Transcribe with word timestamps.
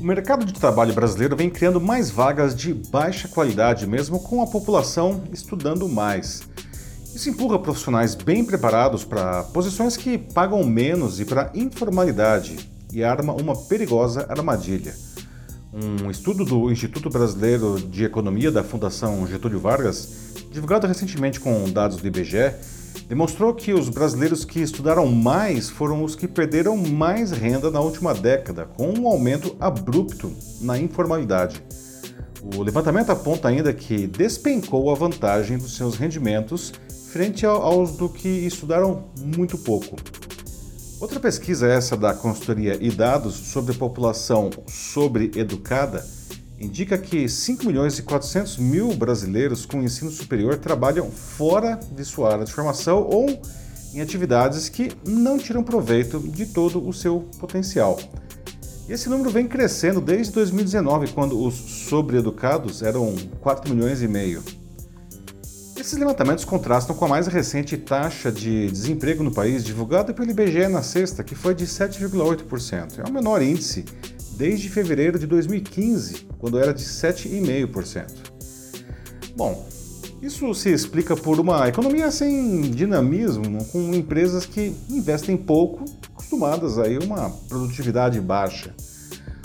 O 0.00 0.02
mercado 0.02 0.46
de 0.46 0.54
trabalho 0.54 0.94
brasileiro 0.94 1.36
vem 1.36 1.50
criando 1.50 1.78
mais 1.78 2.10
vagas 2.10 2.54
de 2.54 2.72
baixa 2.72 3.28
qualidade, 3.28 3.86
mesmo 3.86 4.18
com 4.18 4.40
a 4.40 4.46
população 4.46 5.24
estudando 5.30 5.86
mais. 5.86 6.40
Isso 7.14 7.28
empurra 7.28 7.58
profissionais 7.58 8.14
bem 8.14 8.42
preparados 8.42 9.04
para 9.04 9.42
posições 9.42 9.98
que 9.98 10.16
pagam 10.16 10.64
menos 10.64 11.20
e 11.20 11.26
para 11.26 11.50
informalidade 11.54 12.70
e 12.90 13.04
arma 13.04 13.34
uma 13.34 13.54
perigosa 13.54 14.24
armadilha. 14.26 14.94
Um 15.70 16.10
estudo 16.10 16.46
do 16.46 16.72
Instituto 16.72 17.10
Brasileiro 17.10 17.78
de 17.78 18.02
Economia 18.02 18.50
da 18.50 18.64
Fundação 18.64 19.26
Getúlio 19.26 19.60
Vargas, 19.60 20.32
divulgado 20.50 20.86
recentemente 20.86 21.38
com 21.38 21.70
dados 21.70 21.98
do 21.98 22.06
IBGE, 22.06 22.54
demonstrou 23.10 23.52
que 23.52 23.72
os 23.72 23.88
brasileiros 23.88 24.44
que 24.44 24.60
estudaram 24.60 25.04
mais 25.08 25.68
foram 25.68 26.04
os 26.04 26.14
que 26.14 26.28
perderam 26.28 26.76
mais 26.76 27.32
renda 27.32 27.68
na 27.68 27.80
última 27.80 28.14
década, 28.14 28.66
com 28.66 28.86
um 28.88 29.08
aumento 29.08 29.56
abrupto 29.58 30.32
na 30.60 30.78
informalidade. 30.78 31.60
O 32.40 32.62
levantamento 32.62 33.10
aponta 33.10 33.48
ainda 33.48 33.72
que 33.72 34.06
despencou 34.06 34.92
a 34.92 34.94
vantagem 34.94 35.58
dos 35.58 35.76
seus 35.76 35.96
rendimentos 35.96 36.72
frente 37.10 37.44
aos 37.44 37.96
do 37.96 38.08
que 38.08 38.28
estudaram 38.28 39.10
muito 39.18 39.58
pouco. 39.58 39.96
Outra 41.00 41.18
pesquisa 41.18 41.66
essa 41.66 41.96
da 41.96 42.14
consultoria 42.14 42.78
e 42.80 42.92
dados 42.92 43.34
sobre 43.34 43.74
população 43.74 44.50
sobreeducada 44.68 46.06
indica 46.60 46.98
que 46.98 47.26
5 47.26 47.66
milhões 47.66 47.98
e 47.98 48.02
400 48.02 48.58
mil 48.58 48.94
brasileiros 48.94 49.64
com 49.64 49.82
ensino 49.82 50.10
superior 50.10 50.58
trabalham 50.58 51.10
fora 51.10 51.80
de 51.90 52.04
sua 52.04 52.32
área 52.32 52.44
de 52.44 52.52
formação 52.52 53.02
ou 53.02 53.40
em 53.94 54.00
atividades 54.00 54.68
que 54.68 54.92
não 55.06 55.38
tiram 55.38 55.64
proveito 55.64 56.18
de 56.20 56.46
todo 56.46 56.86
o 56.86 56.92
seu 56.92 57.28
potencial. 57.40 57.98
Esse 58.88 59.08
número 59.08 59.30
vem 59.30 59.48
crescendo 59.48 60.00
desde 60.00 60.32
2019, 60.32 61.08
quando 61.12 61.40
os 61.40 61.54
sobreeducados 61.54 62.82
eram 62.82 63.14
4 63.40 63.72
milhões 63.72 64.02
e 64.02 64.08
meio. 64.08 64.42
Esses 65.76 65.98
levantamentos 65.98 66.44
contrastam 66.44 66.94
com 66.94 67.06
a 67.06 67.08
mais 67.08 67.26
recente 67.26 67.76
taxa 67.76 68.30
de 68.30 68.70
desemprego 68.70 69.22
no 69.22 69.32
país, 69.32 69.64
divulgada 69.64 70.12
pelo 70.12 70.30
IBGE 70.30 70.68
na 70.68 70.82
sexta, 70.82 71.24
que 71.24 71.34
foi 71.34 71.54
de 71.54 71.66
7,8%. 71.66 72.98
É 72.98 73.08
o 73.08 73.12
menor 73.12 73.40
índice 73.40 73.84
desde 74.40 74.70
fevereiro 74.70 75.18
de 75.18 75.26
2015, 75.26 76.26
quando 76.38 76.58
era 76.58 76.72
de 76.72 76.82
7,5%. 76.82 78.06
Bom, 79.36 79.68
isso 80.22 80.54
se 80.54 80.72
explica 80.72 81.14
por 81.14 81.38
uma 81.38 81.68
economia 81.68 82.10
sem 82.10 82.62
dinamismo, 82.70 83.62
com 83.66 83.92
empresas 83.92 84.46
que 84.46 84.74
investem 84.88 85.36
pouco, 85.36 85.84
acostumadas 86.14 86.78
a 86.78 86.84
uma 87.04 87.28
produtividade 87.50 88.18
baixa. 88.18 88.74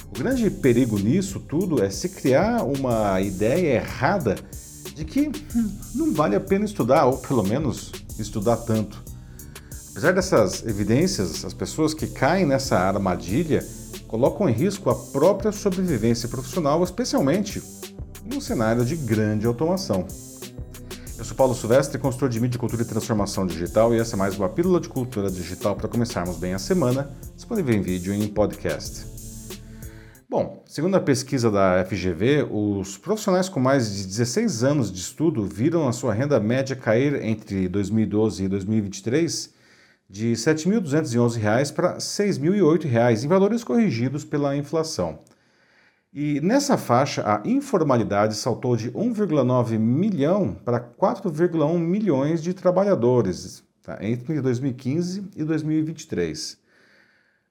O 0.09 0.17
grande 0.17 0.49
perigo 0.49 0.97
nisso 0.97 1.41
tudo 1.41 1.83
é 1.83 1.89
se 1.89 2.07
criar 2.07 2.63
uma 2.63 3.19
ideia 3.19 3.75
errada 3.75 4.35
de 4.95 5.03
que 5.03 5.29
não 5.93 6.13
vale 6.13 6.37
a 6.37 6.39
pena 6.39 6.63
estudar, 6.63 7.03
ou 7.03 7.17
pelo 7.17 7.43
menos 7.43 7.91
estudar 8.17 8.55
tanto. 8.55 9.03
Apesar 9.91 10.13
dessas 10.13 10.65
evidências, 10.65 11.43
as 11.43 11.53
pessoas 11.53 11.93
que 11.93 12.07
caem 12.07 12.45
nessa 12.45 12.77
armadilha 12.79 13.61
colocam 14.15 14.47
em 14.47 14.53
risco 14.53 14.89
a 14.89 14.95
própria 14.95 15.51
sobrevivência 15.51 16.29
profissional, 16.29 16.81
especialmente 16.81 17.61
no 18.23 18.39
cenário 18.39 18.85
de 18.85 18.95
grande 18.95 19.45
automação. 19.45 20.07
Eu 21.17 21.25
sou 21.25 21.35
Paulo 21.35 21.53
Silvestre, 21.53 21.99
consultor 21.99 22.29
de 22.29 22.39
mídia, 22.39 22.57
cultura 22.57 22.83
e 22.83 22.85
transformação 22.85 23.45
digital, 23.45 23.93
e 23.93 23.99
essa 23.99 24.15
é 24.15 24.17
mais 24.17 24.37
uma 24.37 24.47
pílula 24.47 24.79
de 24.79 24.87
cultura 24.87 25.29
digital 25.29 25.75
para 25.75 25.89
começarmos 25.89 26.37
bem 26.37 26.53
a 26.53 26.59
semana, 26.59 27.11
disponível 27.35 27.75
em 27.75 27.81
vídeo 27.81 28.13
e 28.13 28.23
em 28.23 28.29
podcast. 28.29 29.05
Bom, 30.29 30.63
segundo 30.65 30.95
a 30.95 31.01
pesquisa 31.01 31.51
da 31.51 31.83
FGV, 31.83 32.47
os 32.49 32.97
profissionais 32.97 33.49
com 33.49 33.59
mais 33.59 33.93
de 33.93 34.05
16 34.05 34.63
anos 34.63 34.93
de 34.93 35.01
estudo 35.01 35.43
viram 35.43 35.89
a 35.89 35.91
sua 35.91 36.13
renda 36.13 36.39
média 36.39 36.73
cair 36.73 37.21
entre 37.21 37.67
2012 37.67 38.45
e 38.45 38.47
2023 38.47 39.54
de 40.09 40.29
R$ 40.29 40.33
7.211 40.35 41.73
para 41.73 41.93
R$ 41.93 41.97
6.008 41.97 43.23
em 43.23 43.27
valores 43.27 43.63
corrigidos 43.63 44.23
pela 44.23 44.55
inflação. 44.55 45.19
E 46.13 46.39
nessa 46.39 46.77
faixa, 46.77 47.23
a 47.23 47.41
informalidade 47.45 48.35
saltou 48.35 48.77
de 48.77 48.89
1,9 48.91 49.77
milhão 49.77 50.55
para 50.63 50.79
4,1 50.79 51.77
milhões 51.77 52.41
de 52.41 52.53
trabalhadores 52.53 53.63
tá, 53.83 53.97
entre 54.01 54.39
2015 54.39 55.29
e 55.35 55.43
2023. 55.43 56.57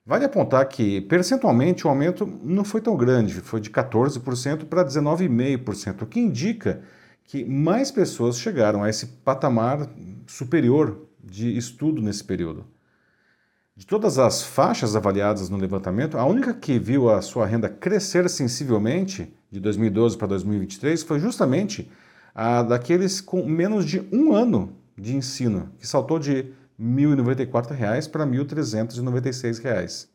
Vale 0.06 0.24
apontar 0.24 0.66
que, 0.68 1.00
percentualmente, 1.02 1.86
o 1.86 1.90
aumento 1.90 2.26
não 2.42 2.64
foi 2.64 2.80
tão 2.80 2.96
grande, 2.96 3.40
foi 3.40 3.60
de 3.60 3.70
14% 3.70 4.64
para 4.64 4.84
19,5%, 4.84 6.02
o 6.02 6.06
que 6.06 6.20
indica 6.20 6.82
que 7.24 7.44
mais 7.44 7.90
pessoas 7.90 8.38
chegaram 8.38 8.82
a 8.82 8.90
esse 8.90 9.06
patamar 9.06 9.88
superior 10.26 11.06
de 11.24 11.56
estudo 11.56 12.02
nesse 12.02 12.22
período. 12.22 12.66
De 13.76 13.84
todas 13.84 14.18
as 14.18 14.42
faixas 14.42 14.94
avaliadas 14.94 15.50
no 15.50 15.56
levantamento, 15.56 16.16
a 16.16 16.24
única 16.24 16.54
que 16.54 16.78
viu 16.78 17.10
a 17.10 17.20
sua 17.20 17.44
renda 17.44 17.68
crescer 17.68 18.30
sensivelmente 18.30 19.34
de 19.50 19.58
2012 19.58 20.16
para 20.16 20.28
2023 20.28 21.02
foi 21.02 21.18
justamente 21.18 21.90
a 22.34 22.62
daqueles 22.62 23.20
com 23.20 23.44
menos 23.44 23.84
de 23.84 24.00
um 24.12 24.32
ano 24.32 24.76
de 24.96 25.16
ensino, 25.16 25.70
que 25.78 25.86
saltou 25.86 26.20
de 26.20 26.32
R$ 26.32 26.54
1.094 26.80 28.10
para 28.10 28.24
R$ 28.24 28.30
1.396. 28.30 30.08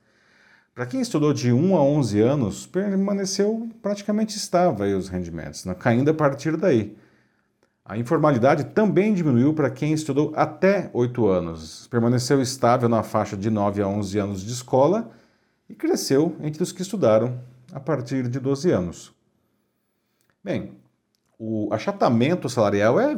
Para 0.74 0.86
quem 0.86 1.02
estudou 1.02 1.34
de 1.34 1.52
1 1.52 1.76
a 1.76 1.84
11 1.84 2.22
anos, 2.22 2.66
permaneceu 2.66 3.68
praticamente 3.82 4.38
estável 4.38 4.98
os 4.98 5.10
rendimentos, 5.10 5.66
né? 5.66 5.74
caindo 5.74 6.12
a 6.12 6.14
partir 6.14 6.56
daí. 6.56 6.96
A 7.90 7.98
informalidade 7.98 8.66
também 8.66 9.16
diminuiu 9.16 9.52
para 9.52 9.68
quem 9.68 9.94
estudou 9.94 10.32
até 10.36 10.92
8 10.94 11.28
anos, 11.28 11.88
permaneceu 11.88 12.40
estável 12.40 12.88
na 12.88 13.02
faixa 13.02 13.36
de 13.36 13.50
9 13.50 13.82
a 13.82 13.88
11 13.88 14.20
anos 14.20 14.42
de 14.46 14.54
escola 14.54 15.10
e 15.68 15.74
cresceu 15.74 16.36
entre 16.40 16.62
os 16.62 16.72
que 16.72 16.84
estudaram 16.84 17.42
a 17.74 17.80
partir 17.80 18.28
de 18.28 18.40
12 18.40 18.70
anos. 18.70 19.12
Bem, 20.44 20.74
o 21.40 21.68
achatamento 21.72 22.48
salarial 22.48 23.00
é 23.00 23.18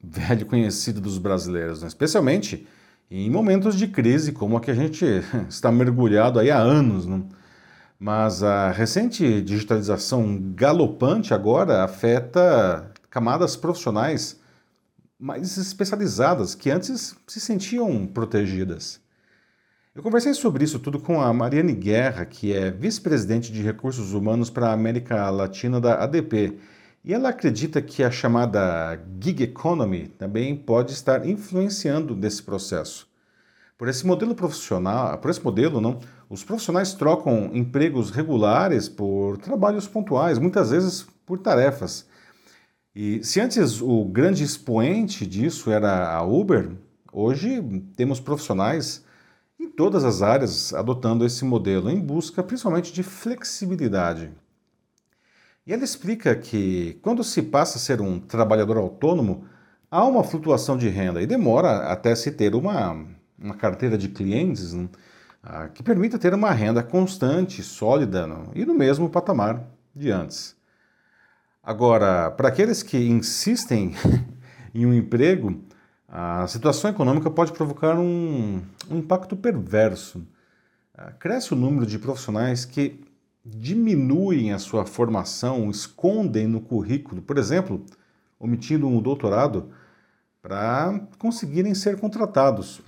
velho 0.00 0.46
conhecido 0.46 1.00
dos 1.00 1.18
brasileiros, 1.18 1.82
né? 1.82 1.88
especialmente 1.88 2.64
em 3.10 3.28
momentos 3.28 3.76
de 3.76 3.88
crise 3.88 4.30
como 4.30 4.56
a 4.56 4.60
que 4.60 4.70
a 4.70 4.74
gente 4.74 5.04
está 5.50 5.72
mergulhado 5.72 6.38
aí 6.38 6.48
há 6.48 6.58
anos. 6.58 7.06
Né? 7.06 7.24
Mas 7.98 8.40
a 8.44 8.70
recente 8.70 9.42
digitalização 9.42 10.38
galopante 10.54 11.34
agora 11.34 11.82
afeta 11.82 12.91
camadas 13.12 13.54
profissionais 13.56 14.40
mais 15.20 15.58
especializadas 15.58 16.54
que 16.54 16.70
antes 16.70 17.14
se 17.28 17.38
sentiam 17.38 18.06
protegidas. 18.06 19.00
Eu 19.94 20.02
conversei 20.02 20.32
sobre 20.32 20.64
isso 20.64 20.78
tudo 20.78 20.98
com 20.98 21.20
a 21.20 21.30
Mariane 21.30 21.74
Guerra, 21.74 22.24
que 22.24 22.54
é 22.54 22.70
vice-presidente 22.70 23.52
de 23.52 23.62
recursos 23.62 24.14
humanos 24.14 24.48
para 24.48 24.68
a 24.68 24.72
América 24.72 25.28
Latina 25.28 25.78
da 25.78 26.02
ADP, 26.02 26.58
e 27.04 27.12
ela 27.12 27.28
acredita 27.28 27.82
que 27.82 28.02
a 28.02 28.10
chamada 28.10 28.98
gig 29.20 29.42
economy 29.42 30.08
também 30.08 30.56
pode 30.56 30.92
estar 30.92 31.26
influenciando 31.28 32.16
nesse 32.16 32.42
processo. 32.42 33.06
Por 33.76 33.88
esse 33.88 34.06
modelo 34.06 34.34
profissional, 34.34 35.18
por 35.18 35.30
esse 35.30 35.44
modelo, 35.44 35.82
não, 35.82 36.00
os 36.30 36.42
profissionais 36.42 36.94
trocam 36.94 37.50
empregos 37.52 38.10
regulares 38.10 38.88
por 38.88 39.36
trabalhos 39.36 39.86
pontuais, 39.86 40.38
muitas 40.38 40.70
vezes 40.70 41.06
por 41.26 41.38
tarefas. 41.38 42.10
E 42.94 43.24
se 43.24 43.40
antes 43.40 43.80
o 43.80 44.04
grande 44.04 44.44
expoente 44.44 45.26
disso 45.26 45.70
era 45.70 46.14
a 46.14 46.22
Uber, 46.22 46.72
hoje 47.10 47.62
temos 47.96 48.20
profissionais 48.20 49.02
em 49.58 49.66
todas 49.70 50.04
as 50.04 50.20
áreas 50.20 50.74
adotando 50.74 51.24
esse 51.24 51.42
modelo 51.42 51.88
em 51.88 51.98
busca 51.98 52.42
principalmente 52.42 52.92
de 52.92 53.02
flexibilidade. 53.02 54.30
E 55.66 55.72
ela 55.72 55.84
explica 55.84 56.34
que 56.34 56.98
quando 57.00 57.24
se 57.24 57.40
passa 57.40 57.78
a 57.78 57.80
ser 57.80 58.02
um 58.02 58.20
trabalhador 58.20 58.76
autônomo, 58.76 59.46
há 59.90 60.04
uma 60.04 60.22
flutuação 60.22 60.76
de 60.76 60.88
renda 60.88 61.22
e 61.22 61.26
demora 61.26 61.90
até 61.90 62.14
se 62.14 62.30
ter 62.30 62.54
uma, 62.54 63.06
uma 63.38 63.54
carteira 63.54 63.96
de 63.96 64.08
clientes 64.08 64.74
né, 64.74 64.88
que 65.72 65.82
permita 65.82 66.18
ter 66.18 66.34
uma 66.34 66.50
renda 66.50 66.82
constante, 66.82 67.62
sólida 67.62 68.28
e 68.54 68.66
no 68.66 68.74
mesmo 68.74 69.08
patamar 69.08 69.64
de 69.94 70.10
antes. 70.10 70.60
Agora, 71.62 72.28
para 72.32 72.48
aqueles 72.48 72.82
que 72.82 72.98
insistem 72.98 73.94
em 74.74 74.84
um 74.84 74.92
emprego, 74.92 75.62
a 76.08 76.44
situação 76.48 76.90
econômica 76.90 77.30
pode 77.30 77.52
provocar 77.52 77.96
um, 77.96 78.60
um 78.90 78.98
impacto 78.98 79.36
perverso. 79.36 80.26
Cresce 81.20 81.52
o 81.54 81.56
número 81.56 81.86
de 81.86 82.00
profissionais 82.00 82.64
que 82.64 83.00
diminuem 83.44 84.52
a 84.52 84.58
sua 84.58 84.84
formação, 84.84 85.70
escondem 85.70 86.48
no 86.48 86.60
currículo, 86.60 87.22
por 87.22 87.38
exemplo, 87.38 87.84
omitindo 88.40 88.88
um 88.88 89.00
doutorado 89.00 89.70
para 90.42 91.00
conseguirem 91.16 91.74
ser 91.74 91.96
contratados. 91.98 92.82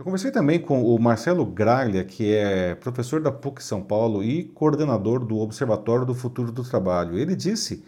Eu 0.00 0.04
conversei 0.04 0.30
também 0.30 0.58
com 0.58 0.82
o 0.82 0.98
Marcelo 0.98 1.44
Graglia, 1.44 2.02
que 2.02 2.34
é 2.34 2.74
professor 2.74 3.20
da 3.20 3.30
PUC 3.30 3.62
São 3.62 3.82
Paulo 3.82 4.24
e 4.24 4.44
coordenador 4.44 5.22
do 5.22 5.36
Observatório 5.36 6.06
do 6.06 6.14
Futuro 6.14 6.50
do 6.50 6.64
Trabalho. 6.64 7.18
Ele 7.18 7.36
disse 7.36 7.84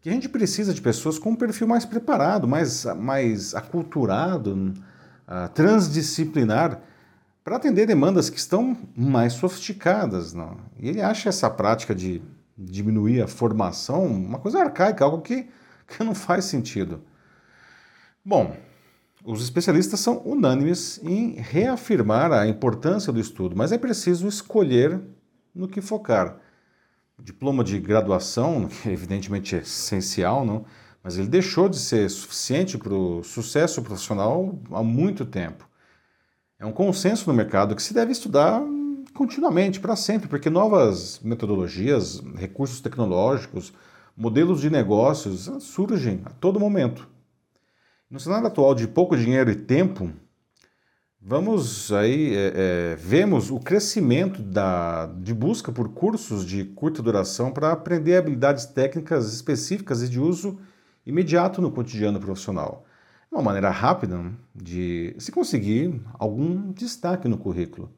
que 0.00 0.08
a 0.08 0.12
gente 0.12 0.28
precisa 0.28 0.74
de 0.74 0.82
pessoas 0.82 1.16
com 1.16 1.30
um 1.30 1.36
perfil 1.36 1.68
mais 1.68 1.84
preparado, 1.84 2.48
mais, 2.48 2.84
mais 2.96 3.54
aculturado, 3.54 4.74
uh, 5.28 5.48
transdisciplinar, 5.54 6.80
para 7.44 7.54
atender 7.54 7.86
demandas 7.86 8.28
que 8.28 8.36
estão 8.36 8.76
mais 8.96 9.34
sofisticadas. 9.34 10.34
Não? 10.34 10.56
E 10.80 10.88
ele 10.88 11.00
acha 11.00 11.28
essa 11.28 11.48
prática 11.48 11.94
de 11.94 12.20
diminuir 12.58 13.22
a 13.22 13.28
formação 13.28 14.04
uma 14.06 14.40
coisa 14.40 14.58
arcaica, 14.58 15.04
algo 15.04 15.22
que, 15.22 15.46
que 15.86 16.02
não 16.02 16.16
faz 16.16 16.46
sentido. 16.46 17.00
Bom, 18.24 18.56
os 19.24 19.42
especialistas 19.42 20.00
são 20.00 20.20
unânimes 20.24 21.00
em 21.02 21.36
reafirmar 21.36 22.30
a 22.30 22.46
importância 22.46 23.10
do 23.10 23.18
estudo, 23.18 23.56
mas 23.56 23.72
é 23.72 23.78
preciso 23.78 24.28
escolher 24.28 25.00
no 25.54 25.66
que 25.66 25.80
focar. 25.80 26.38
O 27.18 27.22
diploma 27.22 27.64
de 27.64 27.78
graduação, 27.78 28.68
que 28.68 28.90
evidentemente 28.90 29.56
é 29.56 29.58
essencial, 29.60 30.44
não? 30.44 30.66
mas 31.02 31.16
ele 31.16 31.28
deixou 31.28 31.68
de 31.68 31.78
ser 31.78 32.10
suficiente 32.10 32.76
para 32.76 32.92
o 32.92 33.22
sucesso 33.22 33.82
profissional 33.82 34.58
há 34.70 34.82
muito 34.82 35.24
tempo. 35.24 35.66
É 36.58 36.66
um 36.66 36.72
consenso 36.72 37.28
no 37.28 37.36
mercado 37.36 37.74
que 37.74 37.82
se 37.82 37.94
deve 37.94 38.12
estudar 38.12 38.62
continuamente, 39.14 39.80
para 39.80 39.96
sempre, 39.96 40.28
porque 40.28 40.50
novas 40.50 41.20
metodologias, 41.22 42.20
recursos 42.36 42.80
tecnológicos, 42.80 43.72
modelos 44.16 44.60
de 44.60 44.68
negócios 44.68 45.48
surgem 45.60 46.20
a 46.24 46.30
todo 46.30 46.60
momento. 46.60 47.13
No 48.14 48.20
cenário 48.20 48.46
atual 48.46 48.76
de 48.76 48.86
pouco 48.86 49.16
dinheiro 49.16 49.50
e 49.50 49.56
tempo, 49.56 50.08
vamos 51.20 51.92
aí 51.92 52.32
é, 52.32 52.52
é, 52.92 52.94
vemos 52.96 53.50
o 53.50 53.58
crescimento 53.58 54.40
da, 54.40 55.06
de 55.06 55.34
busca 55.34 55.72
por 55.72 55.88
cursos 55.88 56.46
de 56.46 56.64
curta 56.64 57.02
duração 57.02 57.50
para 57.50 57.72
aprender 57.72 58.16
habilidades 58.16 58.66
técnicas 58.66 59.34
específicas 59.34 60.00
e 60.00 60.08
de 60.08 60.20
uso 60.20 60.60
imediato 61.04 61.60
no 61.60 61.72
cotidiano 61.72 62.20
profissional. 62.20 62.86
É 63.32 63.34
uma 63.34 63.42
maneira 63.42 63.70
rápida 63.70 64.30
de 64.54 65.16
se 65.18 65.32
conseguir 65.32 66.00
algum 66.16 66.70
destaque 66.70 67.26
no 67.26 67.36
currículo. 67.36 67.92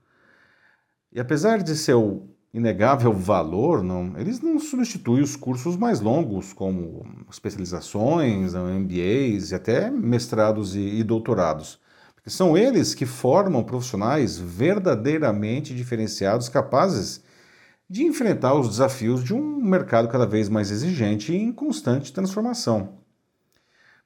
E 1.13 1.21
apesar 1.21 1.63
de 1.63 1.77
seu 1.77 2.27
inegável 2.57 3.13
valor, 3.13 3.83
não, 3.83 4.15
eles 4.17 4.41
não 4.41 4.59
substituem 4.59 5.23
os 5.23 5.37
cursos 5.37 5.77
mais 5.77 6.01
longos, 6.01 6.55
como 6.55 7.05
especializações, 7.31 8.55
MBAs 8.55 9.51
e 9.51 9.55
até 9.55 9.91
mestrados 9.91 10.75
e, 10.75 10.81
e 10.81 11.05
doutorados. 11.05 11.79
Porque 12.15 12.31
são 12.31 12.57
eles 12.57 12.95
que 12.95 13.05
formam 13.05 13.63
profissionais 13.63 14.39
verdadeiramente 14.39 15.75
diferenciados, 15.75 16.49
capazes 16.49 17.23
de 17.91 18.05
enfrentar 18.05 18.55
os 18.55 18.71
desafios 18.71 19.23
de 19.23 19.35
um 19.35 19.63
mercado 19.63 20.09
cada 20.09 20.25
vez 20.25 20.49
mais 20.49 20.71
exigente 20.71 21.35
e 21.35 21.37
em 21.37 21.53
constante 21.53 22.11
transformação. 22.11 23.01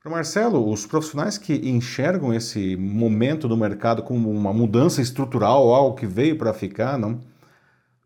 Para 0.02 0.10
Marcelo, 0.10 0.68
os 0.68 0.86
profissionais 0.86 1.38
que 1.38 1.54
enxergam 1.54 2.34
esse 2.34 2.76
momento 2.76 3.46
do 3.46 3.56
mercado 3.56 4.02
como 4.02 4.28
uma 4.28 4.52
mudança 4.52 5.00
estrutural, 5.00 5.72
algo 5.72 5.96
que 5.96 6.06
veio 6.06 6.36
para 6.36 6.52
ficar, 6.52 6.98
não, 6.98 7.20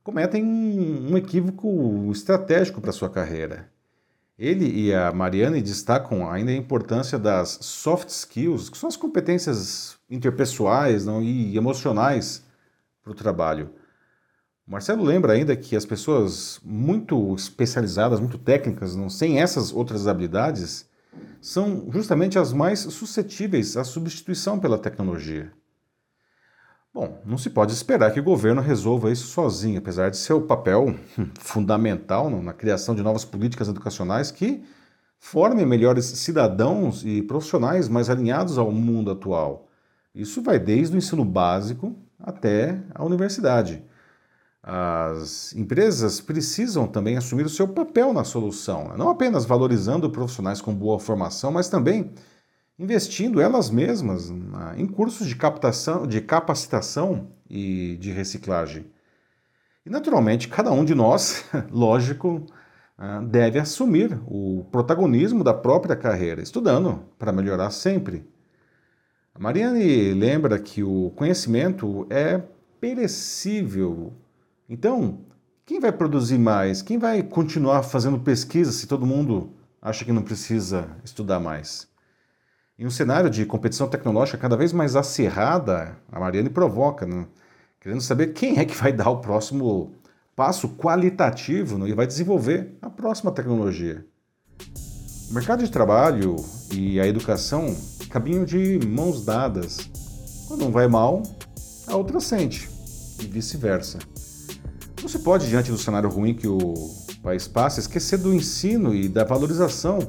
cometem 0.04 0.44
um, 0.44 1.16
equívoco 1.16 2.10
estratégico 2.12 2.80
para 2.80 2.92
sua 2.92 3.08
carreira. 3.08 3.70
Ele 4.38 4.68
e 4.68 4.94
a 4.94 5.10
Mariane 5.10 5.62
destacam 5.62 6.30
ainda 6.30 6.50
a 6.50 6.54
importância 6.54 7.18
das 7.18 7.58
soft 7.62 8.10
skills, 8.10 8.68
que 8.68 8.76
são 8.76 8.88
as 8.88 8.96
competências 8.96 9.96
interpessoais 10.10 11.06
não, 11.06 11.22
e 11.22 11.56
emocionais 11.56 12.44
para 13.02 13.12
o 13.12 13.14
trabalho. 13.14 13.70
O 14.66 14.72
Marcelo 14.72 15.02
lembra 15.02 15.32
ainda 15.32 15.56
que 15.56 15.74
as 15.74 15.86
pessoas 15.86 16.60
muito 16.62 17.34
especializadas, 17.34 18.20
muito 18.20 18.38
técnicas, 18.38 18.94
não, 18.94 19.08
sem 19.08 19.40
essas 19.40 19.72
outras 19.72 20.06
habilidades, 20.06 20.86
são 21.40 21.88
justamente 21.90 22.38
as 22.38 22.52
mais 22.52 22.80
suscetíveis 22.80 23.76
à 23.76 23.84
substituição 23.84 24.58
pela 24.58 24.78
tecnologia. 24.78 25.52
Bom, 26.94 27.20
não 27.26 27.36
se 27.36 27.50
pode 27.50 27.72
esperar 27.72 28.12
que 28.12 28.20
o 28.20 28.24
governo 28.24 28.62
resolva 28.62 29.10
isso 29.10 29.26
sozinho, 29.26 29.78
apesar 29.78 30.10
de 30.10 30.16
seu 30.16 30.40
papel 30.40 30.94
fundamental 31.40 32.30
na 32.30 32.52
criação 32.52 32.94
de 32.94 33.02
novas 33.02 33.24
políticas 33.24 33.66
educacionais 33.66 34.30
que 34.30 34.62
formem 35.18 35.66
melhores 35.66 36.04
cidadãos 36.04 37.04
e 37.04 37.20
profissionais 37.20 37.88
mais 37.88 38.08
alinhados 38.08 38.58
ao 38.58 38.70
mundo 38.70 39.10
atual. 39.10 39.66
Isso 40.14 40.40
vai 40.40 40.56
desde 40.56 40.94
o 40.94 40.98
ensino 40.98 41.24
básico 41.24 41.96
até 42.16 42.80
a 42.94 43.04
universidade. 43.04 43.84
As 44.62 45.52
empresas 45.56 46.20
precisam 46.20 46.86
também 46.86 47.16
assumir 47.16 47.44
o 47.44 47.50
seu 47.50 47.66
papel 47.66 48.12
na 48.12 48.22
solução, 48.22 48.90
né? 48.90 48.94
não 48.96 49.08
apenas 49.08 49.44
valorizando 49.44 50.08
profissionais 50.08 50.60
com 50.60 50.72
boa 50.72 51.00
formação, 51.00 51.50
mas 51.50 51.68
também 51.68 52.12
investindo 52.78 53.40
elas 53.40 53.70
mesmas 53.70 54.32
em 54.76 54.86
cursos 54.86 55.26
de 55.26 55.36
captação, 55.36 56.06
de 56.06 56.20
capacitação 56.20 57.28
e 57.48 57.96
de 58.00 58.10
reciclagem. 58.10 58.86
E 59.86 59.90
naturalmente, 59.90 60.48
cada 60.48 60.72
um 60.72 60.84
de 60.84 60.94
nós, 60.94 61.44
lógico, 61.70 62.44
ah, 62.96 63.20
deve 63.20 63.58
assumir 63.58 64.18
o 64.26 64.64
protagonismo 64.72 65.44
da 65.44 65.52
própria 65.52 65.94
carreira, 65.94 66.42
estudando 66.42 67.02
para 67.18 67.32
melhorar 67.32 67.70
sempre. 67.70 68.26
A 69.34 69.38
Mariane 69.38 70.14
lembra 70.14 70.58
que 70.58 70.82
o 70.82 71.10
conhecimento 71.16 72.06
é 72.08 72.40
perecível. 72.80 74.12
Então, 74.68 75.18
quem 75.66 75.80
vai 75.80 75.90
produzir 75.90 76.38
mais? 76.38 76.82
Quem 76.82 76.98
vai 76.98 77.22
continuar 77.22 77.82
fazendo 77.82 78.18
pesquisa 78.18 78.70
se 78.70 78.86
todo 78.86 79.04
mundo 79.04 79.50
acha 79.82 80.04
que 80.04 80.12
não 80.12 80.22
precisa 80.22 80.96
estudar 81.04 81.40
mais? 81.40 81.93
Em 82.76 82.84
um 82.84 82.90
cenário 82.90 83.30
de 83.30 83.46
competição 83.46 83.86
tecnológica 83.86 84.36
cada 84.36 84.56
vez 84.56 84.72
mais 84.72 84.96
acirrada, 84.96 85.96
a 86.10 86.18
Mariane 86.18 86.50
provoca, 86.50 87.06
né? 87.06 87.24
querendo 87.78 88.00
saber 88.00 88.32
quem 88.32 88.58
é 88.58 88.64
que 88.64 88.74
vai 88.74 88.92
dar 88.92 89.10
o 89.10 89.20
próximo 89.20 89.92
passo 90.34 90.70
qualitativo 90.70 91.78
né? 91.78 91.88
e 91.88 91.94
vai 91.94 92.04
desenvolver 92.04 92.76
a 92.82 92.90
próxima 92.90 93.30
tecnologia. 93.30 94.04
O 95.30 95.34
mercado 95.34 95.62
de 95.62 95.70
trabalho 95.70 96.34
e 96.72 96.98
a 96.98 97.06
educação 97.06 97.72
caminham 98.10 98.44
de 98.44 98.80
mãos 98.84 99.24
dadas. 99.24 99.78
Quando 100.48 100.66
um 100.66 100.72
vai 100.72 100.88
mal, 100.88 101.22
a 101.86 101.94
outra 101.94 102.18
sente, 102.18 102.68
e 103.20 103.26
vice-versa. 103.26 104.00
Não 105.00 105.08
se 105.08 105.20
pode, 105.20 105.48
diante 105.48 105.70
do 105.70 105.78
cenário 105.78 106.10
ruim 106.10 106.34
que 106.34 106.48
o 106.48 106.74
país 107.22 107.46
passa, 107.46 107.78
esquecer 107.78 108.18
do 108.18 108.34
ensino 108.34 108.92
e 108.92 109.08
da 109.08 109.22
valorização 109.22 110.00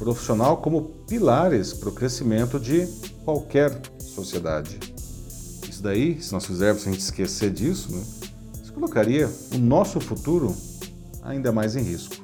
profissional 0.00 0.56
como 0.56 0.82
pilares 1.06 1.74
para 1.74 1.90
o 1.90 1.92
crescimento 1.92 2.58
de 2.58 2.86
qualquer 3.22 3.78
sociedade. 3.98 4.78
Isso 5.68 5.82
daí, 5.82 6.20
se 6.22 6.32
nós 6.32 6.46
fizermos 6.46 6.86
a 6.86 6.90
gente 6.90 7.00
esquecer 7.00 7.50
disso, 7.50 7.92
né, 7.92 8.02
isso 8.62 8.72
colocaria 8.72 9.30
o 9.54 9.58
nosso 9.58 10.00
futuro 10.00 10.56
ainda 11.22 11.52
mais 11.52 11.76
em 11.76 11.82
risco. 11.82 12.16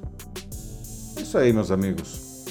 É 1.17 1.21
isso 1.21 1.37
aí, 1.37 1.53
meus 1.53 1.71
amigos. 1.71 2.47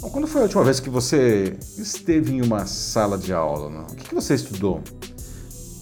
Bom, 0.00 0.08
quando 0.08 0.26
foi 0.26 0.40
a 0.40 0.44
última 0.44 0.64
vez 0.64 0.80
que 0.80 0.88
você 0.88 1.58
esteve 1.76 2.32
em 2.32 2.40
uma 2.40 2.64
sala 2.64 3.18
de 3.18 3.34
aula? 3.34 3.68
Né? 3.68 3.86
O 3.90 3.94
que, 3.94 4.08
que 4.08 4.14
você 4.14 4.34
estudou? 4.34 4.82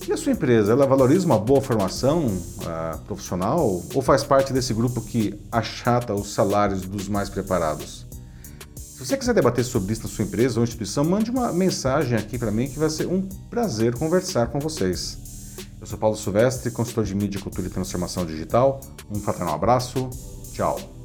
E 0.09 0.12
a 0.12 0.17
sua 0.17 0.33
empresa, 0.33 0.73
ela 0.73 0.87
valoriza 0.87 1.25
uma 1.25 1.39
boa 1.39 1.61
formação 1.61 2.27
uh, 2.27 2.99
profissional 3.07 3.81
ou 3.95 4.03
faz 4.03 4.25
parte 4.25 4.53
desse 4.53 4.75
grupo 4.75 5.01
que 5.01 5.39
achata 5.53 6.12
os 6.12 6.35
salários 6.35 6.83
dos 6.83 7.09
mais 7.09 7.29
preparados? 7.29 8.11
Se 9.02 9.09
você 9.09 9.16
quiser 9.16 9.35
debater 9.35 9.64
sobre 9.64 9.92
isso 9.92 10.04
na 10.04 10.09
sua 10.09 10.25
empresa 10.25 10.61
ou 10.61 10.64
instituição, 10.64 11.02
mande 11.02 11.28
uma 11.28 11.52
mensagem 11.52 12.16
aqui 12.16 12.38
para 12.38 12.52
mim 12.52 12.68
que 12.68 12.78
vai 12.78 12.88
ser 12.88 13.09
um 13.09 13.21
prazer 13.50 13.97
conversar 13.97 14.47
com 14.47 14.61
vocês. 14.61 15.18
Eu 15.80 15.87
sou 15.88 15.99
Paulo 15.99 16.16
Silvestre, 16.16 16.71
consultor 16.71 17.04
de 17.04 17.12
mídia, 17.12 17.40
cultura 17.40 17.66
e 17.66 17.71
transformação 17.71 18.25
digital. 18.25 18.80
Um 19.11 19.18
fraternal 19.18 19.56
abraço. 19.56 20.09
Tchau. 20.52 21.01